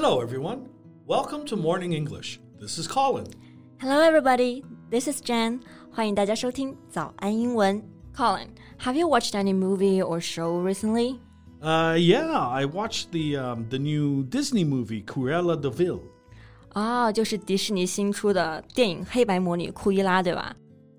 [0.00, 0.68] Hello, everyone.
[1.06, 2.40] Welcome to Morning English.
[2.60, 3.26] This is Colin.
[3.80, 4.64] Hello, everybody.
[4.90, 5.60] This is Jen.
[5.90, 7.82] 欢迎大家收听早安英文。
[8.14, 8.48] Colin,
[8.78, 11.18] have you watched any movie or show recently?
[11.60, 16.00] Uh, yeah, I watched the um, the new Disney movie Cruella de Vil.
[16.72, 20.54] 啊，就是迪士尼新出的电影《黑白魔女库伊拉》，对吧？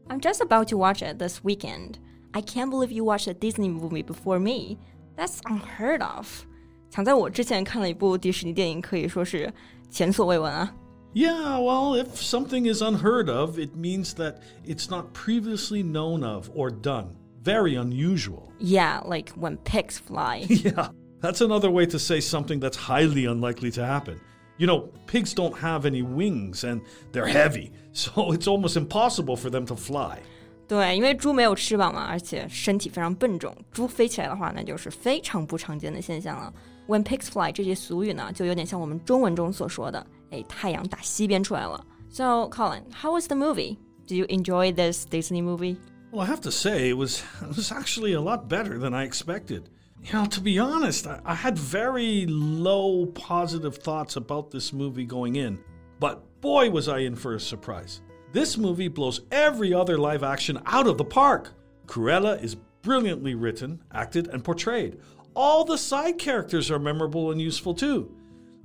[0.09, 1.95] I'm just about to watch it this weekend.
[2.31, 4.77] I can't believe you watched a Disney movie before me.
[5.15, 6.45] That's unheard of.
[6.91, 9.51] 抢在我之前看了一部迪士尼电影，可以说是
[9.89, 10.73] 前所未闻啊。
[11.13, 16.69] Yeah, well, if something is unheard of, it means that it's not previously known of or
[16.69, 17.15] done.
[17.43, 18.51] Very unusual.
[18.59, 20.45] Yeah, like when pigs fly.
[20.47, 20.89] Yeah,
[21.21, 24.19] that's another way to say something that's highly unlikely to happen.
[24.57, 26.81] You know, pigs don't have any wings and
[27.13, 30.19] they're heavy, so it's almost impossible for them to fly.
[30.67, 36.53] 对，因为猪没有翅膀嘛，而且身体非常笨重，猪飞起来的话，那就是非常不常见的现象了。
[36.87, 41.85] When pigs fly 这句俗语呢，就有点像我们中文中所说的，哎，太阳打西边出来了。
[42.09, 43.77] So Colin, how was the movie?
[44.07, 45.77] Did you enjoy this Disney movie?
[46.11, 49.03] Well, I have to say, it was, it was actually a lot better than I
[49.03, 49.63] expected.
[50.01, 55.05] You know, to be honest, I, I had very low positive thoughts about this movie
[55.05, 55.59] going in,
[55.99, 58.01] but boy, was I in for a surprise.
[58.31, 61.51] This movie blows every other live action out of the park.
[61.87, 64.99] Cruella is brilliantly written, acted, and portrayed.
[65.33, 68.09] All the side characters are memorable and useful too.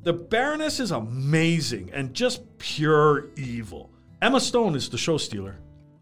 [0.02, 3.90] The Baroness is amazing and just pure evil.
[4.20, 5.56] Emma Stone is the show stealer.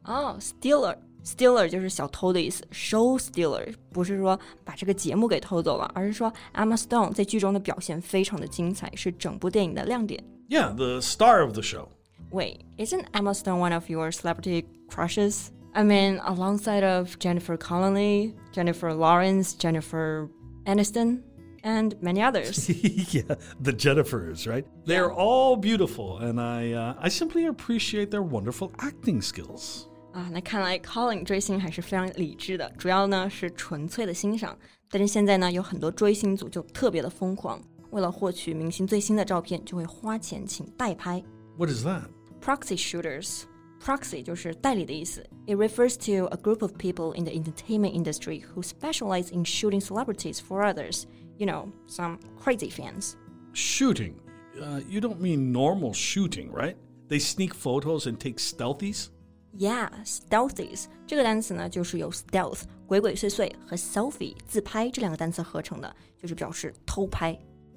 [0.05, 10.25] 哦、oh,，stealer。Stealer 就是小偷的意思，show stealer 不是说把这个节目给偷走了，而是说 Emma Stone 在剧中的表现非常的精彩，是整部电影的亮点。
[10.48, 11.89] Yeah, the star of the show.
[12.33, 15.50] Wait, isn't Emma Stone one of your celebrity crushes?
[15.75, 20.30] I mean, alongside of Jennifer Connelly, Jennifer Lawrence, Jennifer
[20.64, 21.22] Aniston,
[21.62, 22.69] and many others.
[23.12, 24.64] yeah, the Jennifers, right?
[24.87, 29.87] They're all beautiful, and I, uh, I simply appreciate their wonderful acting skills.
[30.12, 34.59] 啊，那看来 Colin 追星还是非常理智的，主要呢是纯粹的欣赏。
[34.91, 41.22] 但是现在呢，有很多追星族就特别的疯狂，为了获取明星最新的照片，就会花钱请代拍。
[41.56, 42.09] What is that?
[42.41, 43.43] Proxy shooters.
[43.82, 45.26] Proxy 就是代理的意思。
[45.47, 50.38] It refers to a group of people in the entertainment industry who specialize in shooting celebrities
[50.38, 51.04] for others.
[51.38, 53.15] You know, some crazy fans.
[53.54, 54.15] Shooting.
[54.60, 56.76] Uh, you don't mean normal shooting, right?
[57.09, 59.09] They sneak photos and take stealthies?
[59.56, 67.37] Yeah, stealthies 这个单词呢，就是由 stealth 鬼鬼祟祟和 selfie 自拍这两个单词合成的，就是表示偷拍。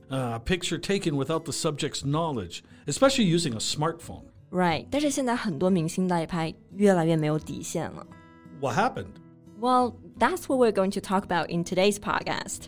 [0.09, 4.25] Uh, a picture taken without the subject's knowledge, especially using a smartphone.
[4.51, 8.05] Right，但是现在很多明星代拍越来越没有底线了。
[8.61, 9.15] What happened?
[9.59, 12.67] Well, that's what we're going to talk about in today's podcast.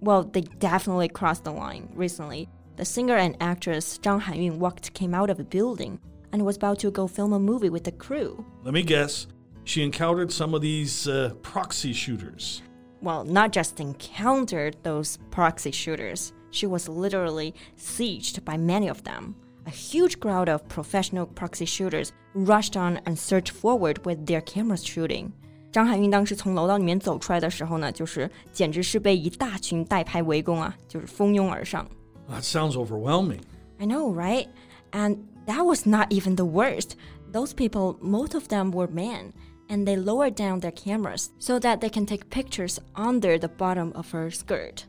[0.00, 2.48] Well, they definitely crossed the line recently.
[2.76, 5.98] The singer and actress Zhang Hanyun walked came out of a building
[6.32, 8.44] and was about to go film a movie with the crew.
[8.62, 9.26] Let me guess.
[9.64, 12.62] She encountered some of these uh, proxy shooters.
[13.00, 19.34] Well, not just encountered those proxy shooters, she was literally sieged by many of them.
[19.66, 24.84] A huge crowd of professional proxy shooters rushed on and surged forward with their cameras
[24.84, 25.32] shooting.
[25.75, 31.87] 张含韵当时从楼道里面走出来的时候呢，就是简直是被一大群代拍围攻啊，就是蜂拥而上。
[32.29, 33.41] That sounds overwhelming.
[33.79, 34.47] I know, right?
[34.91, 35.17] And
[35.47, 36.91] that was not even the worst.
[37.31, 39.31] Those people, most of them were men,
[39.69, 43.93] and they lowered down their cameras so that they can take pictures under the bottom
[43.93, 44.83] of her skirt.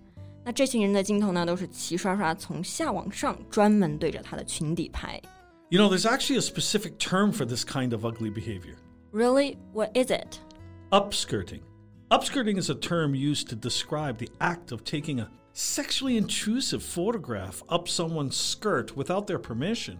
[0.45, 5.21] 那这群人的镜头呢，都是齐刷刷从下往上，专门对着她的裙底拍。
[5.69, 8.75] You know, there's actually a specific term for this kind of ugly behavior
[9.13, 9.57] Really?
[9.73, 10.39] What is it?
[10.91, 11.61] upskirting.
[12.11, 17.63] Upskirting is a term used to describe the act of taking a sexually intrusive photograph
[17.69, 19.99] up someone's skirt without their permission.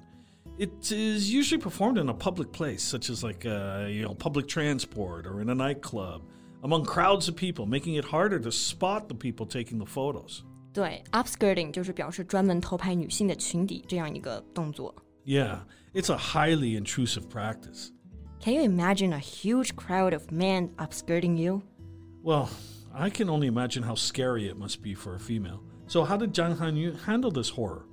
[0.59, 4.47] It is usually performed in a public place, such as like uh, you know public
[4.47, 6.23] transport or in a nightclub,
[6.63, 10.45] among crowds of people, making it harder to spot the people taking the photos.
[10.75, 14.95] 对，upskirting 就是表示专门偷拍女性的裙底这样一个动作。
[15.25, 15.61] Yeah,
[15.95, 17.91] it's a highly intrusive practice.
[18.40, 21.62] Can you imagine a huge crowd of men upskirting you?
[22.24, 22.50] Well,
[22.94, 25.62] I can only imagine how scary it must be for a female.
[25.88, 27.86] So, how did Zhang Hanyun handle this horror?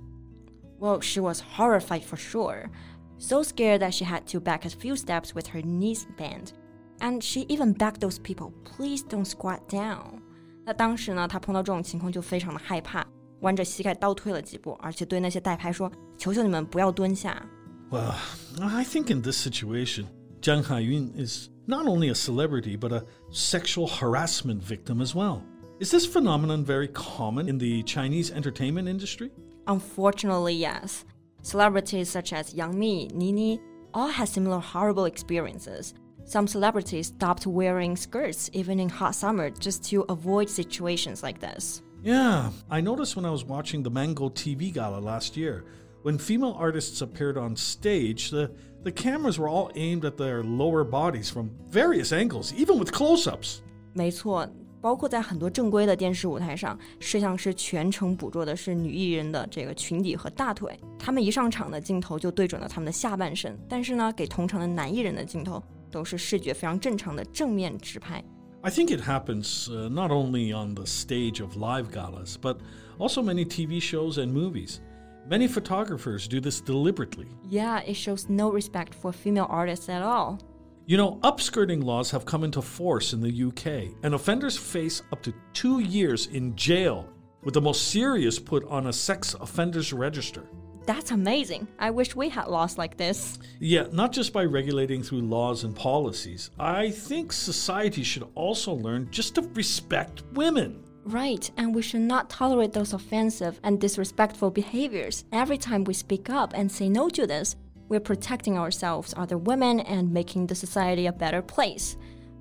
[0.79, 2.69] Well, she was horrified for sure.
[3.17, 6.53] So scared that she had to back a few steps with her knees bent.
[6.99, 10.21] And she even begged those people, please don't squat down.
[10.65, 13.05] 那当时呢，她碰到这种情况就非常的害怕，
[13.41, 17.41] 弯着膝盖倒退了几步，而且对那些代拍说：“求求你们不要蹲下。”
[17.89, 18.13] Well,
[18.59, 20.07] I think in this situation,
[20.45, 25.43] Zhang Hanyun is not only a celebrity but a sexual harassment victim as well.
[25.79, 29.31] Is this phenomenon very common in the Chinese entertainment industry?
[29.65, 31.03] Unfortunately, yes.
[31.41, 33.59] Celebrities such as Yang Mi, Nini,
[33.91, 35.95] all had similar horrible experiences.
[36.25, 41.81] Some celebrities stopped wearing skirts even in hot summer just to avoid situations like this.
[42.03, 45.65] Yeah, I noticed when I was watching the Mango TV Gala last year.
[46.04, 48.50] When female artists appeared on stage, the,
[48.82, 53.26] the cameras were all aimed at their lower bodies from various angles, even with close
[53.30, 53.60] ups.
[53.92, 54.48] 没错，
[54.80, 60.78] 包括在很多正规的电视舞台上，摄像师全程捕捉的是女艺人的这个裙底和大腿。
[60.98, 68.24] 他们一上场的镜头就对准了他们的下半身，但是呢，给同场的男艺人的镜头都是视觉非常正常的正面直拍。
[68.62, 72.56] I think it happens uh, not only on the stage of live galas, but
[72.98, 74.80] also many TV shows and movies.
[75.27, 77.27] Many photographers do this deliberately.
[77.49, 80.39] Yeah, it shows no respect for female artists at all.
[80.85, 85.23] You know, upskirting laws have come into force in the UK, and offenders face up
[85.23, 87.09] to two years in jail,
[87.43, 90.43] with the most serious put on a sex offenders register.
[90.85, 91.67] That's amazing.
[91.79, 93.39] I wish we had laws like this.
[93.59, 96.51] Yeah, not just by regulating through laws and policies.
[96.59, 100.83] I think society should also learn just to respect women.
[101.04, 105.24] Right, and we should not tolerate those offensive and disrespectful behaviors.
[105.32, 107.56] Every time we speak up and say no to this,
[107.88, 111.94] we're protecting ourselves, other women, and making the society a better place.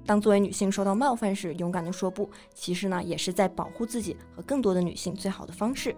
[0.06, 5.96] 当作为女性受到冒犯时，勇敢的说不，其实呢，也是在保护自己和更多的女性最好的方式。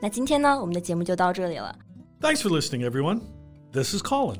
[0.00, 1.76] 那今天呢，我们的节目就到这里了。
[2.20, 3.20] Thanks for listening, everyone.
[3.72, 4.38] This is Colin.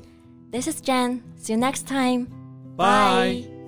[0.51, 1.23] This is Jen.
[1.37, 2.29] See you next time.
[2.77, 3.52] Bye.